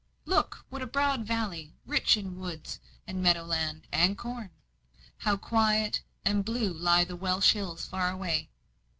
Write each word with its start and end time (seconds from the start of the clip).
"Look, 0.25 0.65
what 0.69 0.81
a 0.81 0.87
broad 0.87 1.27
valley, 1.27 1.75
rich 1.85 2.17
in 2.17 2.39
woods, 2.39 2.79
and 3.05 3.21
meadow 3.21 3.43
land, 3.43 3.83
and 3.91 4.17
corn. 4.17 4.49
How 5.19 5.37
quiet 5.37 6.01
and 6.25 6.43
blue 6.43 6.73
lie 6.73 7.03
the 7.03 7.15
Welsh 7.15 7.51
hills 7.53 7.85
far 7.85 8.09
away. 8.09 8.49